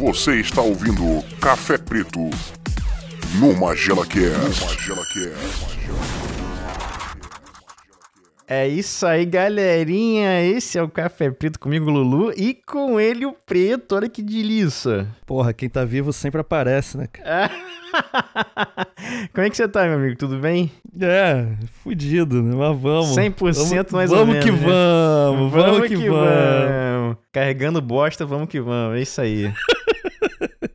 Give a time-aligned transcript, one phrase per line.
[0.00, 2.20] Você está ouvindo Café Preto
[3.38, 4.64] no Magela Cast.
[8.48, 10.42] É isso aí, galerinha.
[10.42, 13.94] Esse é o Café Preto comigo, Lulu, e com ele o Preto.
[13.94, 15.06] Olha que delícia.
[15.26, 17.50] Porra, quem tá vivo sempre aparece, né, cara?
[19.34, 20.16] Como é que você tá, meu amigo?
[20.16, 20.72] Tudo bem?
[20.98, 21.46] É,
[21.82, 22.56] fudido, né?
[22.56, 23.14] Mas vamos.
[23.14, 24.44] 100% vamos, mais vamos ou menos.
[24.44, 24.58] que né?
[24.58, 26.10] vamos, vamos, que, vamos.
[26.10, 27.16] vamos.
[27.30, 28.96] Carregando bosta, vamos que vamos.
[28.96, 29.52] É isso aí.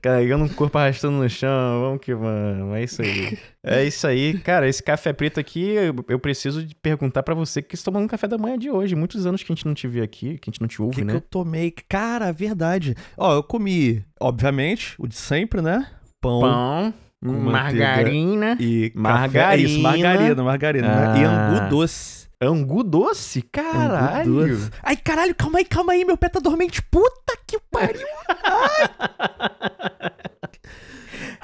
[0.06, 2.76] Carregando um corpo arrastando no chão, vamos que vamos.
[2.78, 3.40] É isso aí.
[3.64, 4.38] É isso aí.
[4.38, 8.04] Cara, esse café preto aqui, eu, eu preciso de perguntar pra você que está tomando
[8.04, 8.94] um café da manhã de hoje.
[8.94, 10.94] Muitos anos que a gente não te vê aqui, que a gente não te ouve,
[10.98, 11.16] que, que né?
[11.16, 11.74] eu tomei?
[11.90, 12.94] Cara, verdade.
[13.18, 15.88] Ó, eu comi, obviamente, o de sempre, né?
[16.22, 16.94] Pão, Pão,
[17.24, 19.68] margarina, e margarina.
[19.68, 20.88] Isso, margarina, margarina.
[20.88, 21.20] né?
[21.20, 21.48] E Ah.
[21.58, 22.28] angu doce.
[22.40, 23.42] angu doce.
[23.42, 24.40] Caralho.
[24.40, 24.70] Angu doce.
[24.84, 26.80] Ai, caralho, calma aí, calma aí, meu pé tá dormente.
[26.84, 27.25] Puta
[27.60, 28.08] que pariu.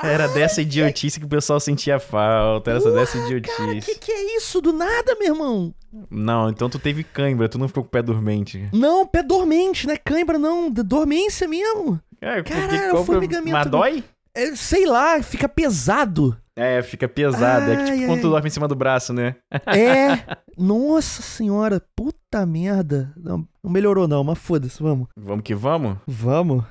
[0.03, 2.72] Era dessa idiotice que o pessoal sentia falta.
[2.72, 3.99] Era essa dessa Cara, que idiotice.
[3.99, 4.59] que é isso?
[4.59, 5.73] Do nada, meu irmão.
[6.09, 8.67] Não, então tu teve cãibra, tu não ficou com o pé dormente.
[8.73, 9.97] Não, pé dormente, né?
[9.97, 11.99] Cãibra não, dormência mesmo.
[12.19, 14.03] É, Caralho, qual o formigamento Mas dói?
[14.33, 16.36] É, sei lá, fica pesado.
[16.55, 17.71] É, fica pesado.
[17.71, 18.33] é que tipo Ai, quando tu ai.
[18.33, 19.35] dorme em cima do braço, né?
[19.67, 20.38] É.
[20.58, 23.13] Nossa senhora, puta merda.
[23.17, 25.08] Não, não melhorou não, mas foda-se, vamos.
[25.17, 25.97] Vamos que vamos?
[26.05, 26.63] Vamos.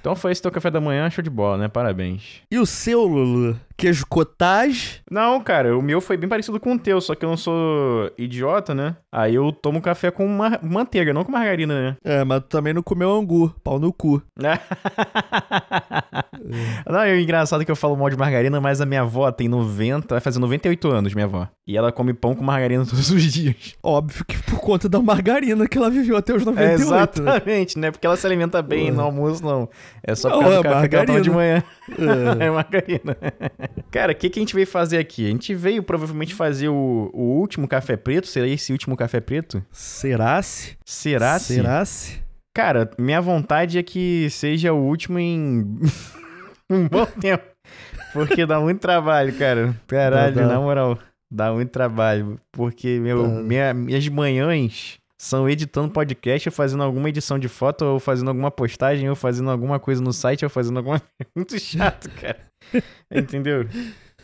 [0.00, 1.68] Então foi esse teu café da manhã, show de bola, né?
[1.68, 2.40] Parabéns.
[2.50, 3.58] E o seu, Lulu?
[3.76, 5.02] Queijo cottage?
[5.10, 8.10] Não, cara, o meu foi bem parecido com o teu, só que eu não sou
[8.16, 8.96] idiota, né?
[9.12, 10.26] Aí eu tomo café com
[10.62, 11.96] manteiga, não com margarina, né?
[12.04, 14.22] É, mas tu também não comeu angu, pau no cu.
[16.88, 20.14] Não, é engraçado que eu falo mal de margarina, mas a minha avó tem 90,
[20.14, 21.48] vai fazer 98 anos, minha avó.
[21.66, 23.74] E ela come pão com margarina todos os dias.
[23.82, 27.32] Óbvio que por conta da margarina que ela viveu até os 98, né?
[27.32, 27.90] Exatamente, né?
[27.90, 29.68] Porque ela se alimenta bem no almoço, não.
[30.02, 31.62] É só por Não, causa do é café que ela toma de manhã.
[31.90, 32.46] É.
[32.46, 33.16] É margarina.
[33.90, 35.26] Cara, o que, que a gente veio fazer aqui?
[35.26, 38.26] A gente veio provavelmente fazer o, o último café preto.
[38.26, 39.64] Será esse último café preto?
[39.72, 40.76] Será-se?
[40.84, 41.38] Será?
[41.38, 41.54] -se?
[41.54, 42.22] Será-se?
[42.54, 45.78] Cara, minha vontade é que seja o último em
[46.70, 47.44] um bom tempo.
[48.12, 49.74] Porque dá muito trabalho, cara.
[49.86, 50.48] Caralho, Dá, dá.
[50.54, 50.98] na moral.
[51.30, 52.38] Dá muito trabalho.
[52.52, 57.98] Porque meu, minha- minhas manhãs são editando podcast, ou fazendo alguma edição de foto, ou
[58.00, 61.00] fazendo alguma postagem, ou fazendo alguma coisa no site, ou fazendo alguma.
[61.36, 62.38] muito chato, cara.
[63.10, 63.68] Entendeu?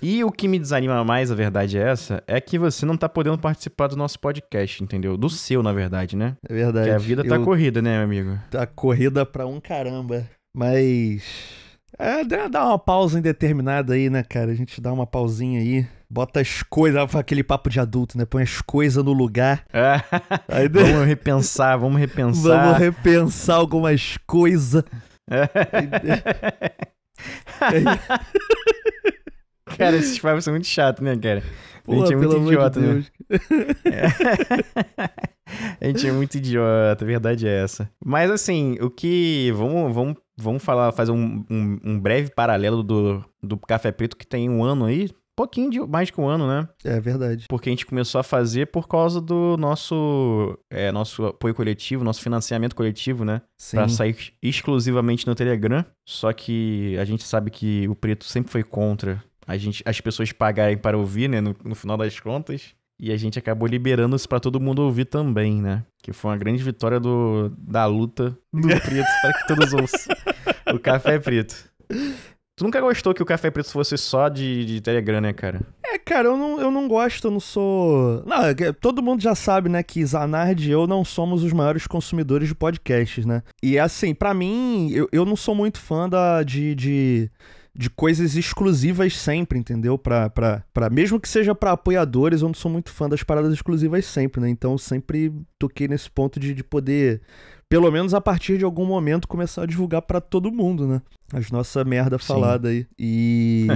[0.00, 3.08] E o que me desanima mais, a verdade é essa, é que você não tá
[3.08, 5.16] podendo participar do nosso podcast, entendeu?
[5.16, 6.36] Do seu, na verdade, né?
[6.48, 6.88] É verdade.
[6.88, 8.38] Porque a vida tá Eu- corrida, né, meu amigo?
[8.50, 10.28] Tá corrida pra um caramba.
[10.56, 11.22] Mas.
[11.98, 14.50] É, dá uma pausa indeterminada aí, né, cara?
[14.50, 15.86] A gente dá uma pausinha aí.
[16.10, 18.24] Bota as coisas, aquele papo de adulto, né?
[18.24, 19.64] Põe as coisas no lugar.
[19.72, 20.00] É.
[20.48, 22.64] Aí vamos repensar, vamos repensar.
[22.64, 24.82] Vamos repensar algumas coisas.
[29.76, 31.42] cara, esses papos são muito chatos, né, cara?
[31.88, 33.04] a gente é muito amor de idiota, né?
[35.80, 37.90] A gente é muito idiota, a verdade é essa.
[38.02, 39.52] Mas assim, o que.
[39.52, 44.26] Vamos, vamos, vamos falar, fazer um, um, um breve paralelo do, do Café Preto que
[44.26, 45.10] tem um ano aí.
[45.36, 46.68] Pouquinho de mais que um ano, né?
[46.84, 47.46] É verdade.
[47.48, 52.20] Porque a gente começou a fazer por causa do nosso, é, nosso apoio coletivo, nosso
[52.20, 53.40] financiamento coletivo, né?
[53.56, 53.78] Sim.
[53.78, 55.84] Pra sair exclusivamente no Telegram.
[56.06, 60.32] Só que a gente sabe que o Preto sempre foi contra a gente, as pessoas
[60.32, 61.40] pagarem para ouvir, né?
[61.40, 62.74] No, no final das contas.
[62.98, 65.84] E a gente acabou liberando isso pra todo mundo ouvir também, né?
[66.02, 70.14] Que foi uma grande vitória do, da luta do Preto para que todos ouçam.
[70.72, 71.72] O Café Preto.
[72.62, 75.62] Tu nunca gostou que o Café Preto fosse só de, de Telegram, né, cara?
[75.84, 78.22] É, cara, eu não, eu não gosto, eu não sou.
[78.24, 81.88] Não, é todo mundo já sabe, né, que Zanardi e eu não somos os maiores
[81.88, 83.42] consumidores de podcasts, né?
[83.60, 87.30] E assim, pra mim, eu, eu não sou muito fã da, de, de,
[87.74, 89.98] de coisas exclusivas sempre, entendeu?
[89.98, 93.52] Pra, pra, pra, mesmo que seja pra apoiadores, eu não sou muito fã das paradas
[93.52, 94.48] exclusivas sempre, né?
[94.48, 97.22] Então sempre toquei nesse ponto de, de poder,
[97.72, 101.00] pelo menos a partir de algum momento, começar a divulgar pra todo mundo, né?
[101.32, 102.26] As nossa merda Sim.
[102.26, 102.86] falada aí.
[102.98, 103.66] E.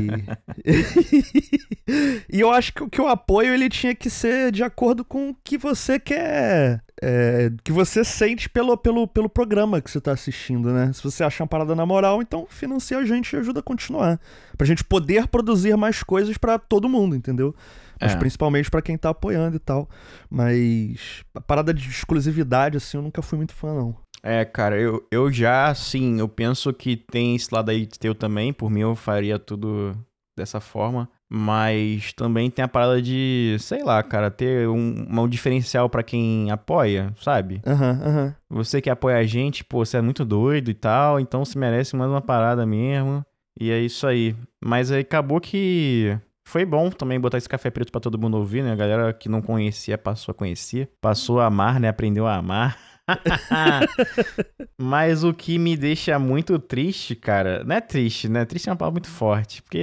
[2.31, 5.31] e eu acho que, o- que o apoio ele tinha que ser de acordo com
[5.31, 6.83] o que você quer.
[7.01, 10.93] é, que você sente pelo, pelo, pelo programa que você tá assistindo, né?
[10.93, 14.21] Se você achar uma parada na moral, então financia a gente e ajuda a continuar.
[14.59, 17.55] Pra gente poder produzir mais coisas pra todo mundo, entendeu?
[18.01, 18.17] Mas É.
[18.17, 19.89] principalmente pra quem tá apoiando e tal.
[20.31, 23.97] Mas a parada de exclusividade, assim, eu nunca fui muito fã, não.
[24.23, 28.53] É, cara, eu, eu já, sim, eu penso que tem esse lado aí teu também.
[28.53, 29.97] Por mim, eu faria tudo
[30.37, 31.09] dessa forma.
[31.29, 36.51] Mas também tem a parada de, sei lá, cara, ter um, um diferencial para quem
[36.53, 37.61] apoia, sabe?
[37.67, 38.35] Aham, aham.
[38.49, 41.97] Você que apoia a gente, pô, você é muito doido e tal, então você merece
[41.97, 43.25] mais uma parada mesmo.
[43.61, 44.37] E é isso aí.
[44.65, 46.17] Mas aí acabou que
[46.47, 48.71] foi bom também botar esse café preto pra todo mundo ouvir, né?
[48.71, 51.89] A galera que não conhecia passou a conhecer, passou a amar, né?
[51.89, 52.79] Aprendeu a amar.
[54.79, 58.45] Mas o que me deixa muito triste, cara, não é triste, né?
[58.45, 59.81] Triste é uma palavra muito forte, porque,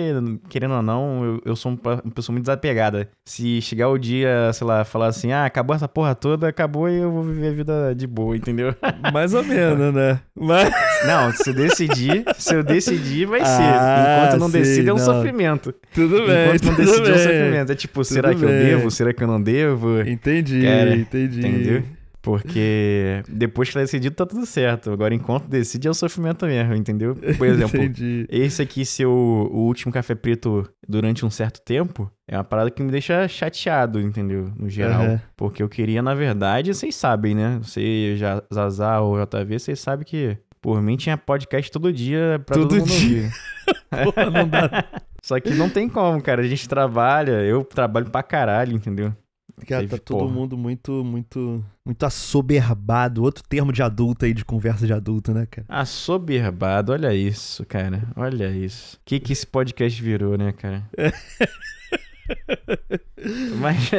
[0.50, 3.10] querendo ou não, eu, eu sou uma pessoa muito desapegada.
[3.26, 6.96] Se chegar o dia, sei lá, falar assim, ah, acabou essa porra toda, acabou e
[6.98, 8.76] eu vou viver a vida de boa, entendeu?
[9.14, 10.20] Mais ou menos, né?
[10.36, 10.72] Mas...
[11.08, 13.64] Não, se eu decidir, se eu decidir, vai Ah, ser.
[13.64, 15.04] Enquanto não sim, decide, é um não.
[15.04, 15.74] sofrimento.
[15.94, 17.24] Tudo bem, Enquanto não tudo decidir, é um bem.
[17.24, 17.72] sofrimento.
[17.72, 18.60] É tipo, será Tudo que eu bem.
[18.66, 18.90] devo?
[18.92, 20.00] Será que eu não devo?
[20.02, 21.40] Entendi, Cara, entendi.
[21.40, 21.84] Entendeu?
[22.24, 24.92] Porque depois que ela decidido, tá tudo certo.
[24.92, 27.16] Agora, enquanto decide, é o sofrimento mesmo, entendeu?
[27.38, 27.80] Por exemplo,
[28.30, 29.12] esse aqui ser o,
[29.52, 34.00] o último café preto durante um certo tempo é uma parada que me deixa chateado,
[34.00, 34.50] entendeu?
[34.58, 35.02] No geral.
[35.04, 35.22] Aham.
[35.36, 37.60] Porque eu queria, na verdade, vocês sabem, né?
[37.62, 42.56] Você, já, Zazá ou JV, vocês sabem que por mim tinha podcast todo dia pra
[42.56, 43.24] todo, Todo mundo dia.
[43.24, 43.34] ouvir.
[44.14, 44.86] Porra, não dá.
[45.22, 46.42] Só que não tem como, cara.
[46.42, 49.14] A gente trabalha, eu trabalho pra caralho, entendeu?
[49.68, 50.32] Cara, tá todo porra.
[50.32, 53.24] mundo muito, muito, muito assoberbado.
[53.24, 55.66] Outro termo de adulto aí, de conversa de adulto, né, cara?
[55.70, 58.04] Assoberbado, olha isso, cara.
[58.16, 58.98] Olha isso.
[58.98, 60.84] O que, que esse podcast virou, né, cara?
[63.60, 63.92] mas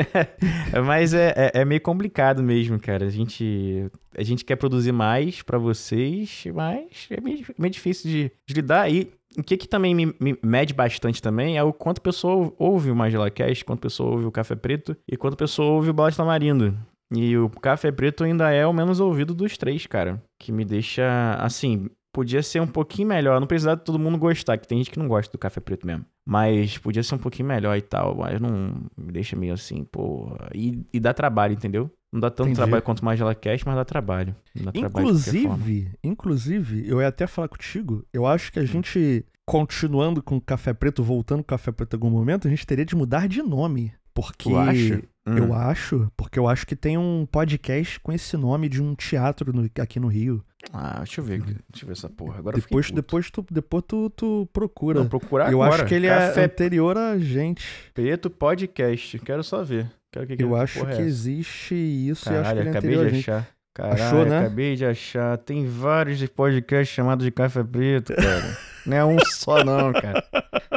[0.84, 3.06] mas é, é, é meio complicado mesmo, cara.
[3.06, 8.32] A gente, a gente quer produzir mais pra vocês, mas é meio, meio difícil de,
[8.46, 8.90] de lidar.
[8.90, 12.52] E o que, que também me, me mede bastante também é o quanto a pessoa
[12.58, 15.72] ouve o Magela Cast, quanto a pessoa ouve o Café Preto e quanto a pessoa
[15.72, 16.76] ouve o Bala Tamarindo.
[17.12, 20.22] E o Café Preto ainda é o menos ouvido dos três, cara.
[20.38, 23.38] Que me deixa, assim, podia ser um pouquinho melhor.
[23.40, 25.86] Não precisava de todo mundo gostar, que tem gente que não gosta do Café Preto
[25.86, 26.04] mesmo.
[26.26, 28.16] Mas podia ser um pouquinho melhor e tal.
[28.16, 30.36] Mas não me deixa meio assim, pô.
[30.54, 31.90] E, e dá trabalho, entendeu?
[32.14, 32.56] Não dá tanto Entendi.
[32.56, 34.36] trabalho quanto o Magela Cast, mas dá trabalho.
[34.54, 35.08] Dá trabalho qualquer forma.
[35.08, 40.40] Inclusive, inclusive, eu ia até falar contigo, eu acho que a gente, continuando com o
[40.40, 43.26] Café Preto, voltando com o Café Preto em algum momento, a gente teria de mudar
[43.26, 43.92] de nome.
[44.14, 44.48] Porque.
[44.48, 45.02] Tu acha?
[45.26, 45.36] Hum.
[45.38, 49.52] Eu acho, porque eu acho que tem um podcast com esse nome de um teatro
[49.52, 50.44] no- aqui no Rio.
[50.72, 51.40] Ah, deixa eu ver.
[51.42, 52.38] Deixa eu ver essa porra.
[52.38, 55.00] Agora Depois, depois, tu, depois tu, tu procura.
[55.00, 55.82] Não, procurar eu agora.
[55.82, 57.66] acho que ele Café é anterior a gente.
[57.92, 59.18] Preto Podcast.
[59.18, 59.90] Quero só ver.
[60.26, 62.70] Que, que Eu acho porra é que existe isso e acho que Caralho, ele é
[62.70, 63.30] acabei anterior de gente.
[63.30, 63.48] achar.
[63.74, 64.38] Caralho, Achou, né?
[64.38, 65.36] acabei de achar.
[65.38, 68.56] Tem vários podcasts chamados de Café Preto, cara.
[68.86, 70.24] não é um só, não, cara.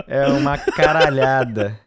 [0.07, 1.79] É uma caralhada.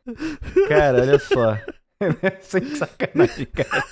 [0.69, 1.59] Cara, olha só.
[2.41, 3.83] Sem sacanagem, cara.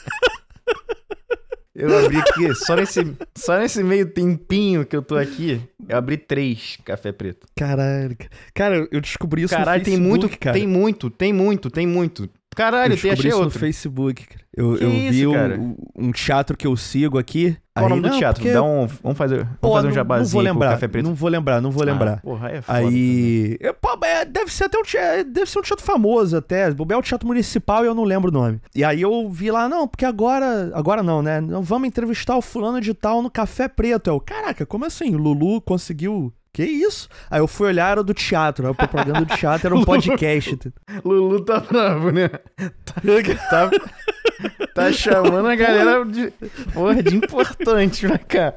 [1.75, 6.17] Eu abri aqui, só nesse, só nesse meio tempinho que eu tô aqui, eu abri
[6.17, 7.47] três Café Preto.
[7.57, 8.17] Caralho.
[8.53, 8.89] cara.
[8.91, 10.59] Eu descobri isso Caralho, no tem Facebook, muito, cara.
[10.59, 12.29] tem muito, tem muito, tem muito.
[12.59, 13.55] Caralho, eu tem, achei isso outro.
[13.55, 14.41] no Facebook, cara.
[14.57, 17.57] Eu, Que eu isso, vi um- um teatro que eu sigo aqui.
[17.73, 18.43] Qual o aí, nome do não, teatro?
[18.43, 20.89] porque- Dá um, vamos fazer, vamos Pô, fazer um jabazinho Não vou o lembrar, Café
[20.89, 21.05] Preto.
[21.07, 22.15] não vou lembrar, não vou lembrar.
[22.15, 22.79] Ah, porra, é foda.
[22.79, 23.57] Aí.
[23.61, 26.71] É, pô, é, deve ser até um teatro, deve ser um teatro famoso até.
[26.73, 28.61] Bobear é um teatro municipal e eu não lembro o nome.
[28.75, 30.73] E aí eu vi lá, não, porque agora.
[30.75, 31.41] Agora não, né?
[31.63, 34.11] Vamos entrevistar o fulano de tal no Café Preto.
[34.11, 35.15] Eu, caraca, como assim?
[35.15, 36.33] O Lulu conseguiu.
[36.59, 37.09] Que isso?
[37.31, 38.67] Aí eu fui olhar, era do teatro.
[38.67, 40.59] A propaganda do teatro era um podcast.
[41.05, 42.29] Lulu tá bravo, né?
[43.49, 43.71] Tá,
[44.75, 46.33] tá chamando a galera de,
[46.75, 48.55] porra, de importante pra cá.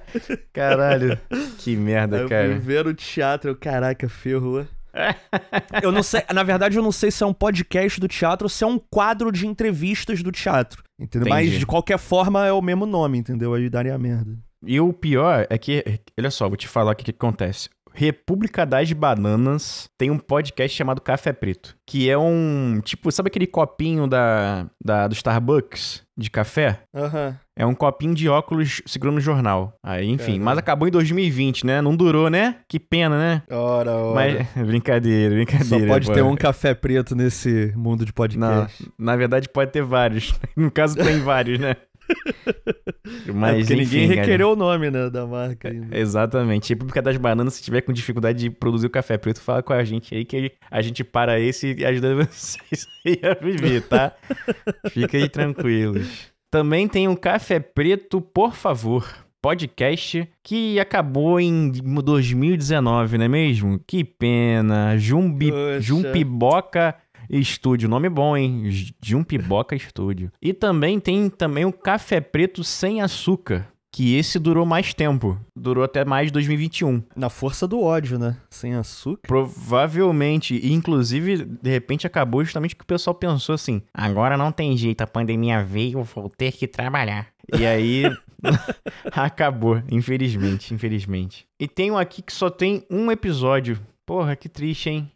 [0.51, 1.15] Caralho,
[1.59, 2.57] que Aí merda, eu fui cara.
[2.57, 4.65] ver o teatro, eu, caraca, ferrou.
[5.83, 8.49] eu não sei, na verdade eu não sei se é um podcast do teatro ou
[8.49, 11.29] se é um quadro de entrevistas do teatro, entendeu?
[11.29, 13.53] Mas de qualquer forma é o mesmo nome, entendeu?
[13.53, 14.39] Aí daria merda.
[14.65, 15.83] E o pior é que,
[16.19, 17.69] olha só, vou te falar o que, que acontece.
[17.93, 23.47] República das Bananas tem um podcast chamado Café Preto, que é um, tipo, sabe aquele
[23.47, 26.81] copinho da, da do Starbucks de café?
[26.95, 27.37] Aham.
[27.57, 29.73] É um copinho de óculos segurando o jornal.
[29.83, 30.45] Aí, enfim, Caramba.
[30.45, 31.81] mas acabou em 2020, né?
[31.81, 32.55] Não durou, né?
[32.67, 33.43] Que pena, né?
[33.51, 34.15] Ora, ora.
[34.15, 35.87] Mas brincadeira, Só brincadeira.
[35.87, 36.13] pode pô.
[36.13, 38.89] ter um café preto nesse mundo de podcast.
[38.97, 40.33] na verdade pode ter vários.
[40.55, 41.75] No caso tem vários, né?
[43.27, 44.21] é Mas porque ninguém enfim, cara.
[44.21, 45.97] requereu o nome, né, da marca ainda.
[45.97, 46.69] Exatamente.
[46.69, 49.83] República das Bananas, se tiver com dificuldade de produzir o café preto, fala com a
[49.83, 54.13] gente aí que a gente para esse e ajuda vocês aí a viver, tá?
[54.91, 56.31] Fiquem tranquilos.
[56.49, 59.07] Também tem o Café Preto, por favor.
[59.41, 63.79] Podcast que acabou em 2019, não é mesmo?
[63.87, 64.97] Que pena.
[64.97, 65.51] Jumbi.
[65.79, 66.95] Jumpiboca
[67.39, 67.87] Estúdio.
[67.87, 68.63] Nome bom, hein?
[69.01, 70.31] Jumpiboca Estúdio.
[70.41, 73.67] E também tem também o Café Preto sem açúcar.
[73.93, 75.37] que esse durou mais tempo.
[75.53, 77.03] Durou até mais de 2021.
[77.13, 78.37] Na força do ódio, né?
[78.49, 79.27] Sem açúcar.
[79.27, 80.55] Provavelmente.
[80.55, 85.01] E, inclusive, de repente acabou justamente que o pessoal pensou assim: agora não tem jeito,
[85.01, 87.27] a pandemia veio, vou ter que trabalhar.
[87.57, 88.03] E aí.
[89.11, 91.45] acabou, infelizmente, infelizmente.
[91.59, 93.79] E tem um aqui que só tem um episódio.
[94.05, 95.11] Porra, que triste, hein?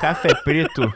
[0.00, 0.92] Café Preto.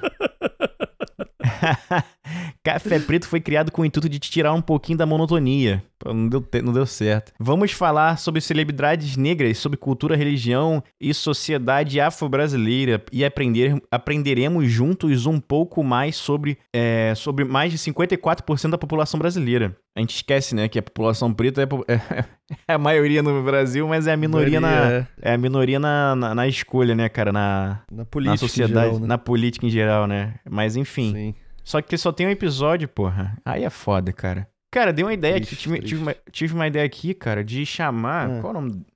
[2.63, 5.83] Café Preto foi criado com o intuito de te tirar um pouquinho da monotonia.
[6.05, 7.33] Não deu, não deu certo.
[7.39, 15.27] Vamos falar sobre celebridades negras, sobre cultura, religião e sociedade afro-brasileira e aprender, aprenderemos juntos
[15.27, 19.77] um pouco mais sobre, é, sobre mais de 54% da população brasileira.
[19.95, 21.95] A gente esquece, né, que a população preta é,
[22.67, 26.17] é a maioria no Brasil, mas é a minoria, na, É, é a minoria na,
[26.17, 28.33] na, na escolha, né, cara, na, na política.
[28.33, 29.07] na sociedade, geral, né?
[29.07, 30.35] na política em geral, né?
[30.49, 31.13] Mas enfim.
[31.13, 31.35] Sim.
[31.65, 33.37] Só que só tem um episódio, porra.
[33.45, 34.49] Aí é foda, cara.
[34.71, 35.47] Cara, dei uma ideia aqui.
[35.47, 35.89] Triste, Tive, triste.
[35.91, 38.31] tive uma, tive uma ideia aqui, cara, de chamar.
[38.31, 38.41] Ah.
[38.41, 38.87] Qual é o nome?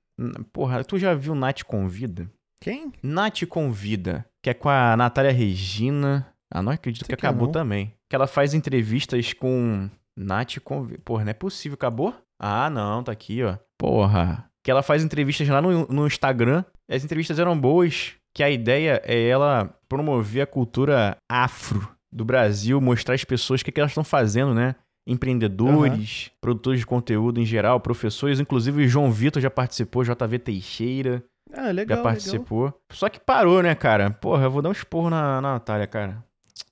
[0.51, 2.29] Porra, tu já viu Nath Convida?
[2.59, 2.91] Quem?
[3.03, 6.27] Nath Convida, que é com a Natália Regina.
[6.51, 7.51] Ah, não acredito Sei que que é acabou não.
[7.51, 7.93] também.
[8.09, 10.99] Que ela faz entrevistas com Nath Convida.
[11.05, 12.15] Porra, não é possível, acabou?
[12.39, 13.57] Ah, não, tá aqui, ó.
[13.77, 14.45] Porra.
[14.63, 16.63] Que ela faz entrevistas lá no, no Instagram.
[16.89, 18.13] As entrevistas eram boas.
[18.33, 23.65] Que a ideia é ela promover a cultura afro do Brasil, mostrar às pessoas o
[23.65, 24.75] que, que elas estão fazendo, né?
[25.09, 31.23] Empreendedores, produtores de conteúdo em geral, professores, inclusive o João Vitor já participou, JV Teixeira
[31.53, 31.73] Ah, legal.
[31.73, 32.03] já legal.
[32.03, 32.73] participou.
[32.91, 34.09] Só que parou, né, cara?
[34.09, 36.23] Porra, eu vou dar um esporro na, na Natália, cara.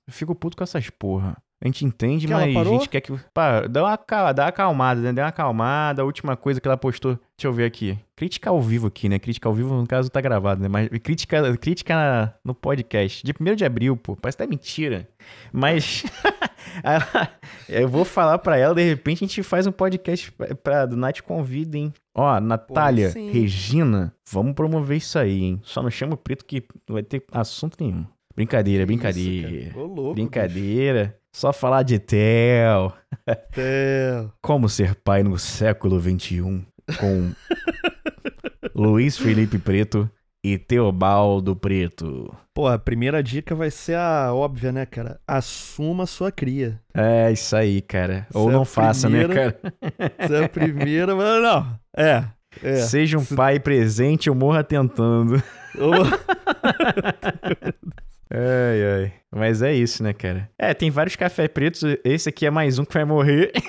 [0.07, 1.37] Eu fico puto com essas porra.
[1.63, 3.13] A gente entende, Que mas a gente quer que.
[3.33, 5.13] Pá, dá uma, dá uma acalmada, né?
[5.13, 6.01] Dá uma acalmada.
[6.01, 7.13] A última coisa que ela postou.
[7.37, 7.97] Deixa eu ver aqui.
[8.15, 9.17] Crítica ao vivo aqui, né?
[9.17, 10.67] Crítica ao vivo, no caso, tá gravado, né?
[10.67, 13.23] Mas crítica, crítica no podcast.
[13.25, 14.15] De 1 de abril, pô.
[14.17, 15.07] Parece até mentira.
[15.51, 16.03] Mas.
[16.83, 17.29] ela-
[17.69, 20.97] eu vou falar pra ela, de repente a gente faz um podcast pra, pra do
[20.97, 21.93] Night Convida, hein?
[22.13, 23.31] Ó, Natália, sim.
[23.31, 25.59] Regina, vamos promover isso aí, hein?
[25.63, 28.05] Só não chama o preto que não vai ter assunto nenhum.
[28.35, 29.49] Brincadeira, brincadeira.
[29.49, 29.79] Isso.
[29.79, 31.17] Ô, louco, Brincadeira.
[31.35, 32.93] Só falar de Theo.
[33.57, 34.23] É.
[34.41, 36.65] Como ser pai no século XXI
[36.97, 37.33] com
[38.73, 40.09] Luiz Felipe Preto
[40.41, 42.33] e Teobaldo Preto.
[42.53, 45.19] Pô, a primeira dica vai ser a óbvia, né, cara?
[45.27, 46.79] Assuma sua cria.
[46.93, 48.25] É isso aí, cara.
[48.33, 49.73] Ou é não faça, né, primeira- cara?
[50.17, 51.79] Essa é a primeira, mas não.
[51.97, 52.23] É.
[52.63, 52.75] É.
[52.77, 55.35] Seja um pai presente ou morra tentando.
[55.77, 55.91] Ô,
[58.31, 59.13] Ai, ai.
[59.35, 60.49] Mas é isso, né, cara?
[60.57, 61.83] É, tem vários café pretos.
[62.05, 63.51] Esse aqui é mais um que vai morrer.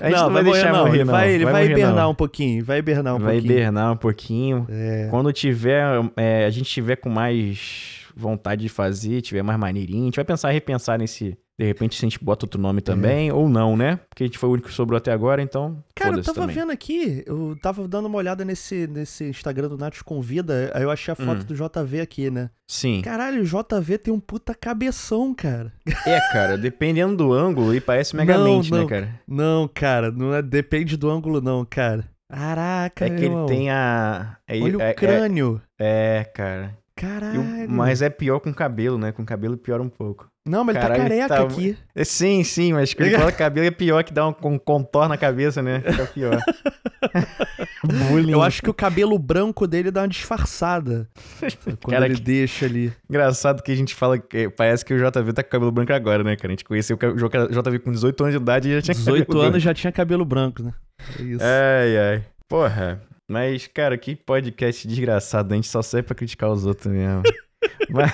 [0.00, 0.86] A gente não, vai, deixar não.
[0.86, 1.12] morrer, não.
[1.12, 2.10] vai, ele vai, morrer, hibernar não.
[2.10, 2.64] um pouquinho.
[2.64, 3.52] Vai hibernar um Vai pouquinho.
[3.52, 4.66] hibernar um pouquinho.
[4.68, 5.06] É.
[5.10, 5.84] Quando tiver,
[6.16, 10.24] é, a gente tiver com mais vontade de fazer, tiver mais maneirinho, a gente vai
[10.24, 11.38] pensar, repensar nesse.
[11.60, 14.00] De repente, se a gente bota outro nome também, ou não, né?
[14.08, 15.84] Porque a gente foi o único que sobrou até agora, então.
[15.94, 16.56] Cara, eu tava também.
[16.56, 20.90] vendo aqui, eu tava dando uma olhada nesse, nesse Instagram do Nath Convida, aí eu
[20.90, 21.44] achei a foto Hum.
[21.44, 22.48] do JV aqui, né?
[22.66, 23.02] Sim.
[23.02, 25.70] Caralho, o JV tem um puta cabeção, cara.
[26.06, 28.88] É, cara, dependendo do ângulo, ele parece Megamente, Não, né, não.
[28.88, 29.20] cara?
[29.28, 32.08] Não, cara, não é, depende do ângulo, não, cara.
[32.30, 33.44] Caraca, É que ele irmão.
[33.44, 34.36] tem a.
[34.48, 35.60] é- Olha o é- é- crânio.
[35.78, 36.74] É, cara.
[36.96, 37.70] E o- Caralho.
[37.70, 39.10] mas é pior com cabelo, né?
[39.12, 40.29] Com cabelo piora um pouco.
[40.46, 41.76] Não, mas ele Caralho, tá careca tá- aqui.
[41.94, 45.10] É, Sim, sim, mas quando ele coloca cabelo é pior que dá um, um contorno
[45.10, 45.80] na cabeça, né?
[45.80, 46.38] Fica pior.
[47.84, 48.32] Bullying.
[48.32, 51.08] Eu acho que o cabelo branco dele dá uma disfarçada.
[51.82, 52.92] Quando Cara, ele que- deixa ali.
[53.08, 56.22] Engraçado que a gente fala que parece que o JV tá com cabelo branco agora,
[56.24, 56.48] né, cara?
[56.48, 57.16] A gente conheceu o
[57.62, 60.24] JV com 18 anos de idade e já tinha 18 cabelo anos já tinha cabelo
[60.24, 60.72] branco, né?
[61.18, 61.44] É isso.
[61.44, 62.24] Ai, ai.
[62.48, 63.00] Porra.
[63.28, 65.52] Mas, cara, que podcast desgraçado.
[65.52, 67.22] A gente só serve pra criticar os outros mesmo.
[67.90, 68.12] mas...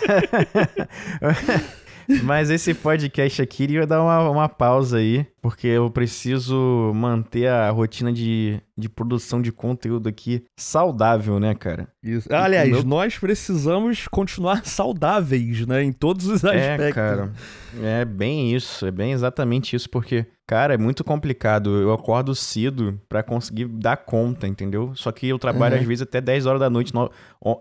[2.22, 7.70] Mas esse podcast aqui iria dar uma, uma pausa aí, porque eu preciso manter a
[7.70, 11.86] rotina de, de produção de conteúdo aqui saudável, né, cara?
[12.02, 12.28] Isso.
[12.34, 15.84] Aliás, meu- nós precisamos continuar saudáveis, né?
[15.84, 16.86] Em todos os aspectos.
[16.86, 17.32] É, cara.
[17.80, 21.70] É bem isso, é bem exatamente isso, porque, cara, é muito complicado.
[21.80, 24.92] Eu acordo cedo pra conseguir dar conta, entendeu?
[24.96, 25.82] Só que eu trabalho Uhum.
[25.82, 26.92] às vezes até 10 horas da noite.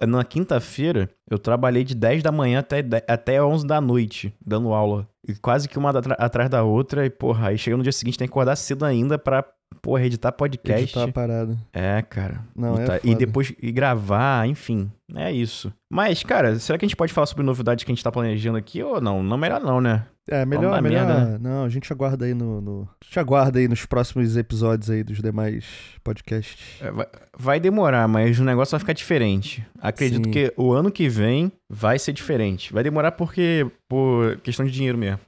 [0.07, 5.07] Na quinta-feira, eu trabalhei de 10 da manhã até, até 11 da noite, dando aula.
[5.41, 8.31] Quase que uma atrás da outra, e porra, aí chega no dia seguinte, tem que
[8.31, 9.43] acordar cedo ainda pra,
[9.81, 10.83] porra, editar podcast.
[10.83, 11.57] Editar a parada.
[11.73, 12.41] É, cara.
[12.55, 13.15] Não, e, é tá- e foda.
[13.17, 14.91] depois e gravar, enfim.
[15.15, 15.71] É isso.
[15.91, 18.57] Mas, cara, será que a gente pode falar sobre novidades que a gente tá planejando
[18.57, 19.21] aqui ou não?
[19.21, 20.05] Não, melhor não, né?
[20.27, 21.05] É, melhor, melhor.
[21.05, 21.37] merda, né?
[21.39, 22.89] Não, a gente aguarda aí no, no.
[22.99, 25.65] A gente aguarda aí nos próximos episódios aí dos demais
[26.03, 26.81] podcasts.
[26.81, 27.07] É, vai-
[27.37, 29.63] Vai demorar, mas o negócio vai ficar diferente.
[29.79, 30.31] Acredito Sim.
[30.31, 32.73] que o ano que vem vai ser diferente.
[32.73, 35.19] Vai demorar porque por questão de dinheiro mesmo.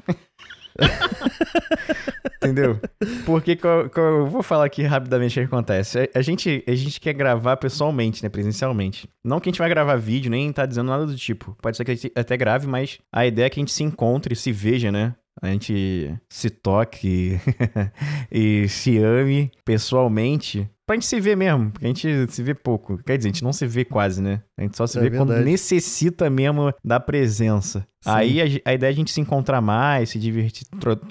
[2.38, 2.80] Entendeu?
[3.26, 6.00] Porque eu vou falar aqui rapidamente o que acontece.
[6.00, 8.30] A, a gente, a gente quer gravar pessoalmente, né?
[8.30, 9.10] Presencialmente.
[9.24, 11.58] Não que a gente vai gravar vídeo, nem tá dizendo nada do tipo.
[11.62, 13.84] Pode ser que a gente até grave, mas a ideia é que a gente se
[13.84, 15.16] encontre, se veja, né?
[15.42, 17.40] A gente se toque
[18.32, 20.70] e se ame pessoalmente.
[20.88, 22.98] Pra gente se ver mesmo, porque a gente se vê pouco.
[23.06, 24.42] Quer dizer, a gente não se vê quase, né?
[24.58, 25.52] A gente só se É vê quando verdade.
[25.52, 27.82] necessita mesmo da presença.
[28.02, 28.10] Sim.
[28.10, 30.66] Aí a, a ideia é a gente se encontrar mais, se divertir,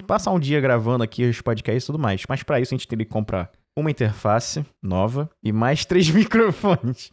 [0.07, 2.23] passar um dia gravando aqui os podcasts e tudo mais.
[2.27, 7.11] Mas pra isso a gente teria que comprar uma interface nova e mais três microfones.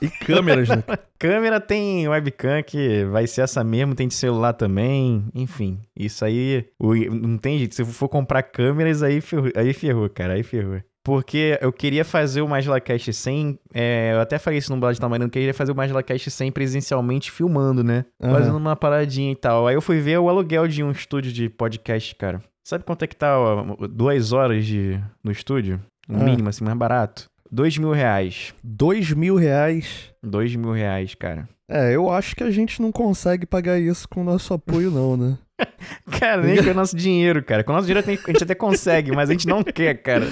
[0.00, 0.84] E câmeras, né?
[1.18, 5.80] Câmera tem webcam que vai ser essa mesmo, tem de celular também, enfim.
[5.98, 6.64] Isso aí,
[7.10, 7.74] não tem jeito.
[7.74, 10.80] Se for comprar câmeras, aí ferrou, aí ferrou cara, aí ferrou.
[11.06, 13.56] Porque eu queria fazer o MagelaCast sem.
[13.72, 16.50] é, eu até falei isso no blog de tamanho, eu queria fazer o MagelaCast sem
[16.50, 18.04] presencialmente filmando, né?
[18.20, 18.32] Aham.
[18.34, 19.68] Fazendo uma paradinha e tal.
[19.68, 22.42] Aí eu fui ver o aluguel de um estúdio de podcast, cara.
[22.64, 25.80] Sabe quanto é que tá ó, duas horas de, no estúdio?
[26.08, 26.24] Um Ah.
[26.24, 27.30] mínimo, assim, mais barato.
[27.48, 28.52] Dois mil reais.
[28.64, 30.12] Dois mil reais.
[30.20, 31.48] Dois mil reais, cara.
[31.68, 35.16] É, eu acho que a gente não consegue pagar isso com o nosso apoio, não,
[35.16, 35.38] né?
[36.20, 37.64] Cara, nem com o nosso dinheiro, cara.
[37.64, 40.26] Com o nosso dinheiro a gente até consegue, mas a gente não quer, cara.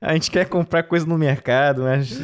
[0.00, 2.20] A gente quer comprar coisa no mercado, mas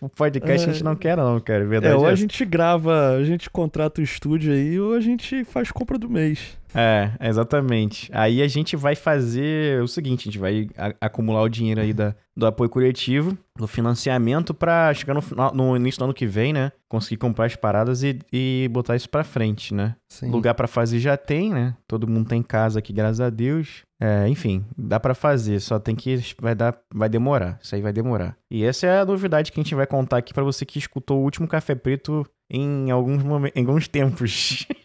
[0.00, 1.62] o podcast a gente não quer, não, cara.
[1.62, 1.94] É, Verdade.
[1.94, 5.70] ou é a gente grava, a gente contrata o estúdio aí, ou a gente faz
[5.70, 6.58] compra do mês.
[6.74, 8.10] É, exatamente.
[8.14, 10.68] Aí a gente vai fazer o seguinte: a gente vai
[11.00, 15.76] acumular o dinheiro aí da, do apoio coletivo, do financiamento, pra chegar no, final- no
[15.76, 16.72] início do ano que vem, né?
[16.88, 19.96] Conseguir comprar as paradas e, e botar isso pra frente, né?
[20.08, 20.30] Sim.
[20.30, 21.74] Lugar pra fazer já tem, né?
[21.86, 23.82] Todo mundo tem casa aqui, graças a Deus.
[24.00, 27.58] É, enfim, dá pra fazer, só tem que vai dar, vai demorar.
[27.62, 28.36] Isso aí vai demorar.
[28.50, 31.20] E essa é a novidade que a gente vai contar aqui pra você que escutou
[31.20, 34.66] o último Café Preto em alguns momentos, em alguns tempos.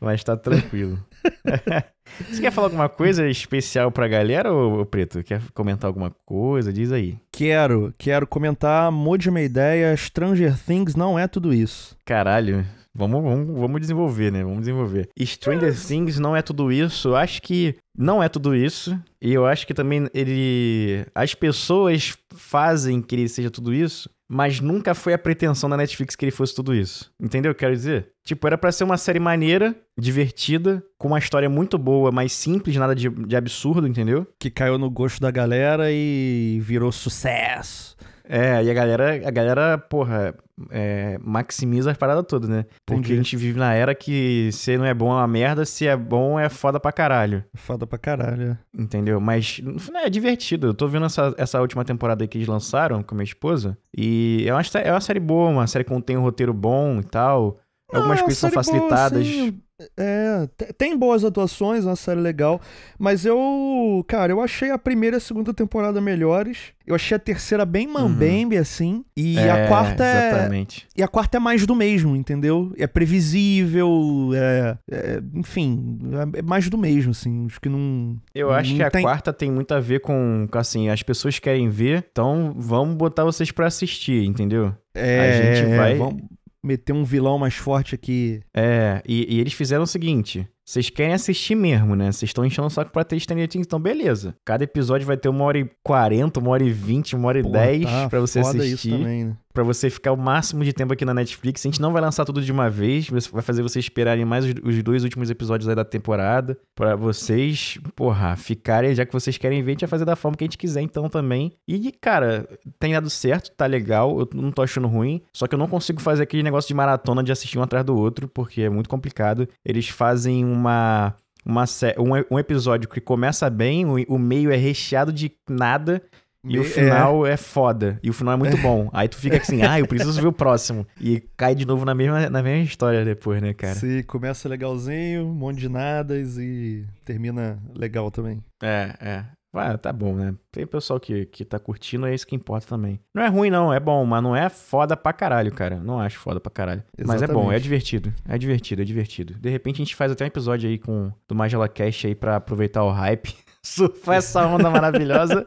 [0.00, 0.98] Mas tá tranquilo.
[2.28, 5.22] você quer falar alguma coisa especial pra galera, ô, ô Preto?
[5.22, 6.72] Quer comentar alguma coisa?
[6.72, 7.18] Diz aí.
[7.32, 11.96] Quero, quero comentar, mude uma ideia, Stranger Things não é tudo isso.
[12.04, 12.64] Caralho.
[12.98, 14.42] Vamos, vamos, vamos desenvolver, né?
[14.42, 15.10] Vamos desenvolver.
[15.20, 17.08] Stranger Things não é tudo isso.
[17.08, 18.98] Eu acho que não é tudo isso.
[19.20, 21.04] E eu acho que também ele.
[21.14, 26.16] As pessoas fazem que ele seja tudo isso, mas nunca foi a pretensão da Netflix
[26.16, 27.12] que ele fosse tudo isso.
[27.20, 28.10] Entendeu o que quero dizer?
[28.24, 32.76] Tipo, era pra ser uma série maneira, divertida, com uma história muito boa, mas simples,
[32.76, 34.26] nada de, de absurdo, entendeu?
[34.38, 37.95] Que caiu no gosto da galera e virou sucesso.
[38.28, 40.34] É, e a galera, a galera, porra,
[40.70, 42.64] é, maximiza as paradas todas, né?
[42.84, 43.12] Porque Entendi.
[43.12, 45.96] a gente vive na era que se não é bom é uma merda, se é
[45.96, 47.44] bom é foda pra caralho.
[47.54, 48.52] Foda pra caralho.
[48.52, 48.58] é.
[48.82, 49.20] Entendeu?
[49.20, 50.68] Mas final é divertido.
[50.68, 53.78] Eu tô vendo essa, essa última temporada aí que eles lançaram com a minha esposa.
[53.96, 57.04] E é uma, é uma série boa, uma série que tem um roteiro bom e
[57.04, 57.58] tal.
[57.92, 59.20] Algumas Ah, coisas são série boa, facilitadas.
[59.20, 59.60] assim,
[59.96, 62.60] é, te- tem boas atuações, uma série legal.
[62.98, 66.72] Mas eu, cara, eu achei a primeira e a segunda temporada melhores.
[66.86, 69.04] Eu achei a terceira bem mambembe, assim.
[69.16, 70.28] E a É, quarta é.
[70.28, 70.86] Exatamente.
[70.96, 72.72] E a quarta é mais do mesmo, entendeu?
[72.78, 75.98] É previsível, é, é- enfim,
[76.34, 77.46] é mais do mesmo, assim.
[77.46, 78.16] Acho que não.
[78.34, 81.38] Eu acho não que a tem- quarta tem muito a ver com, assim, as pessoas
[81.38, 84.72] querem ver, então vamos botar vocês pra assistir, entendeu?
[84.94, 86.22] É, gente vai- Vamos
[86.66, 88.40] meter um vilão mais forte aqui.
[88.54, 92.10] É, e, e eles fizeram o seguinte: vocês querem assistir mesmo, né?
[92.10, 94.34] Vocês estão enchendo o saco pra ter Stranger Things, então beleza.
[94.44, 97.42] Cada episódio vai ter uma hora e quarenta, uma hora e vinte, uma hora e
[97.42, 98.88] dez tá pra você foda assistir.
[98.88, 99.36] isso também, né?
[99.54, 101.64] Pra você ficar o máximo de tempo aqui na Netflix.
[101.64, 104.52] A gente não vai lançar tudo de uma vez, vai fazer vocês esperarem mais os,
[104.62, 106.58] os dois últimos episódios aí da temporada.
[106.74, 110.36] Pra vocês, porra, ficarem, já que vocês querem ver, a gente vai fazer da forma
[110.36, 111.54] que a gente quiser então também.
[111.66, 112.46] E, cara,
[112.78, 115.22] tem dado certo, tá legal, eu não tô achando ruim.
[115.32, 117.96] Só que eu não consigo fazer aquele negócio de maratona de assistir um atrás do
[117.96, 119.48] outro, porque é muito complicado.
[119.64, 121.14] Eles fazem uma.
[121.48, 121.62] Uma,
[121.96, 126.02] um, um episódio que começa bem, o, o meio é recheado de nada,
[126.44, 126.64] e o É.
[126.64, 127.36] final é.
[127.36, 128.00] foda.
[128.02, 128.90] E o final é muito bom.
[128.92, 130.84] Aí tu fica assim, ah, eu preciso ver o próximo.
[131.00, 133.76] E cai de novo na mesma, na mesma história depois, né, cara?
[133.76, 138.42] Se começa legalzinho, um monte de nadas e termina legal também.
[138.60, 139.24] É, é.
[139.52, 140.34] Ah, tá bom, né?
[140.52, 143.00] Tem pessoal que, que tá curtindo, é isso que importa também.
[143.14, 145.76] Não é ruim, não, é bom, mas não é foda pra caralho, cara.
[145.76, 146.82] Não acho foda pra caralho.
[147.06, 147.62] Mas é bom, é Exatamente.
[147.62, 148.14] divertido.
[148.28, 149.34] É divertido, é divertido.
[149.34, 152.36] De repente a gente faz até um episódio aí com do Magela Cash aí pra
[152.36, 153.34] aproveitar o hype.
[153.66, 155.44] Surfar essa onda maravilhosa.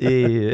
[0.00, 0.52] E.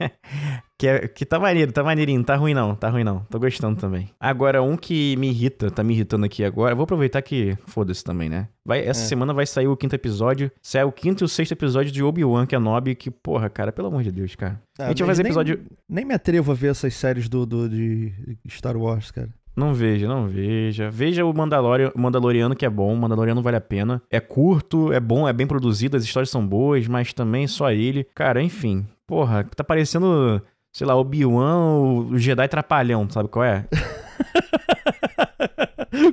[0.78, 2.22] que, é, que tá maneiro, tá maneirinho.
[2.22, 3.20] Tá ruim não, tá ruim não.
[3.30, 4.10] Tô gostando também.
[4.20, 6.74] Agora, um que me irrita, tá me irritando aqui agora.
[6.74, 8.48] Vou aproveitar que foda-se também, né?
[8.64, 9.06] Vai, essa É.
[9.06, 10.50] semana vai sair o quinto episódio.
[10.62, 12.94] Sai o quinto e o sexto episódio de Obi-Wan Kenobi.
[12.94, 14.60] Que, porra, cara, pelo amor de Deus, cara.
[14.78, 15.60] a gente vai fazer nem- episódio.
[15.88, 18.12] Nem me atrevo a ver essas séries do, do- de
[18.48, 19.30] Star Wars, cara.
[19.56, 20.90] Não veja, não veja.
[20.90, 24.02] Veja o Mandalorian, Mandaloriano que é bom, o Mandaloriano vale a pena.
[24.10, 28.04] É curto, é bom, é bem produzido, as histórias são boas, mas também só ele.
[28.14, 28.86] Cara, enfim.
[29.06, 30.42] Porra, tá parecendo,
[30.72, 33.64] sei lá, Obi-Wan, o Jedi Trapalhão, sabe qual é?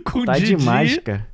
[0.05, 0.55] Com Tá Didi.
[0.55, 1.27] demais, cara.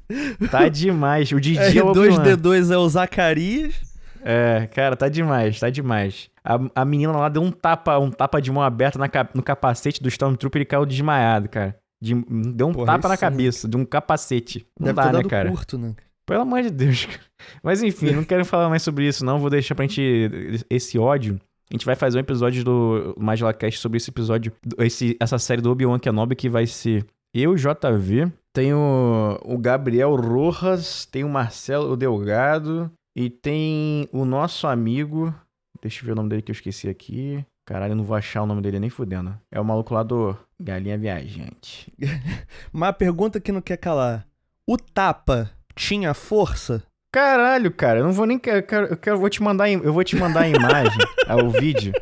[0.49, 1.31] Tá demais.
[1.31, 2.23] O Didi é o Obi-Wan.
[2.23, 3.75] R2D2 é o Zacarias.
[4.23, 6.29] É, cara, tá demais, tá demais.
[6.43, 10.01] A, a menina lá deu um tapa, um tapa de mão aberta na no capacete
[10.01, 11.75] do Stormtrooper e caiu desmaiado, cara.
[12.01, 12.15] De-
[12.53, 13.21] deu um Porra, tapa na sim.
[13.21, 14.65] cabeça, de um capacete.
[14.79, 15.49] Não Deve dá, né, cara?
[15.49, 15.95] curto, né?
[16.25, 17.19] Pelo amor de Deus, cara.
[17.63, 19.39] Mas enfim, não quero falar mais sobre isso, não.
[19.39, 20.63] Vou deixar pra gente.
[20.69, 21.39] Esse ódio.
[21.71, 25.61] A gente vai fazer um episódio do Magela Cast sobre esse episódio, esse, essa série
[25.61, 31.29] do Obi-Wan Kenobi que vai ser eu, JV, tem o, o Gabriel Rojas, tem o
[31.29, 35.31] Marcelo Delgado e tem o nosso amigo.
[35.79, 37.45] Deixa eu ver o nome dele que eu esqueci aqui.
[37.69, 39.37] Caralho, eu não vou achar o nome dele nem fudendo.
[39.51, 41.93] É o maluco lá do Galinha Viajante.
[42.73, 44.25] Uma pergunta que não quer calar.
[44.67, 46.81] O tapa tinha força?
[47.13, 48.41] Caralho, cara, eu não vou nem.
[48.43, 50.97] Eu quero, eu quero- vou te mandar, eu vou te mandar a imagem,
[51.45, 51.93] o vídeo.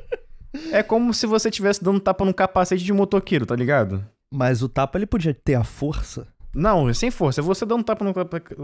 [0.72, 4.06] É como se você estivesse dando tapa num capacete de motoqueiro, tá ligado?
[4.34, 6.30] Mas o tapa ele podia ter a força?
[6.54, 7.42] Não, sem força.
[7.42, 8.14] É você dando tapa no,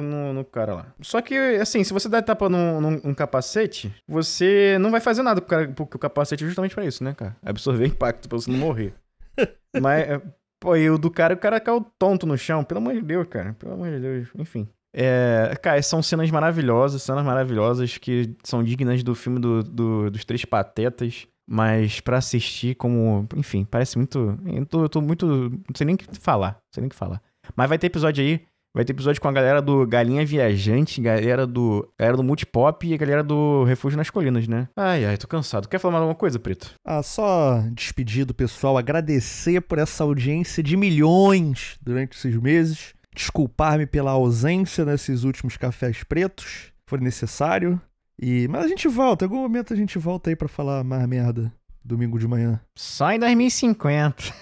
[0.02, 0.86] no, no cara lá.
[1.02, 5.22] Só que, assim, se você der tapa num, num- num capacete, você não vai fazer
[5.22, 7.36] nada, com o cara- porque o capacete é justamente pra isso, né, cara?
[7.46, 8.94] Absorver impacto pra você não morrer.
[9.80, 10.22] Mas, é,
[10.60, 12.64] pô, e o do cara, o cara caiu tonto no chão.
[12.64, 13.54] Pelo amor de Deus, cara.
[13.60, 14.28] Pelo amor de Deus.
[14.38, 14.68] Enfim.
[14.96, 20.24] É, cara, são cenas maravilhosas, cenas maravilhosas que são dignas do filme do, do- dos
[20.26, 21.28] Três Patetas.
[21.46, 23.28] Mas pra assistir, como.
[23.36, 24.40] Enfim, parece muito.
[24.46, 25.26] Eu tô, eu tô muito.
[25.28, 26.52] Não sei nem o que falar.
[26.54, 27.22] Não sei nem o que falar.
[27.56, 28.42] Mas vai ter episódio aí.
[28.76, 31.88] Vai ter episódio com a galera do Galinha Viajante, galera do.
[31.98, 34.68] Galera do Multipop e a galera do Refúgio nas Colinas, né?
[34.76, 35.70] Ai, ai, tô cansado.
[35.70, 36.74] Quer falar mais alguma coisa, Preto?
[36.84, 42.96] Ah, só despedir do pessoal, agradecer por essa audiência de milhões durante esses meses.
[43.16, 46.72] Desculpar-me pela ausência nesses últimos cafés pretos.
[46.88, 47.80] Foi necessário.
[48.20, 51.08] E mas a gente volta, em algum momento a gente volta aí pra falar mais
[51.08, 51.54] merda
[51.86, 52.60] domingo de manhã.
[52.76, 54.16] Só em 2050.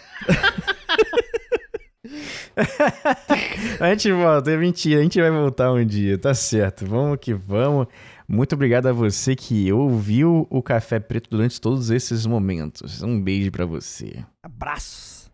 [3.79, 6.85] a gente volta, é mentira, a gente vai voltar um dia, tá certo.
[6.85, 7.87] Vamos que vamos.
[8.27, 13.01] Muito obrigado a você que ouviu o Café Preto durante todos esses momentos.
[13.03, 14.23] Um beijo pra você.
[14.43, 15.29] Abraço.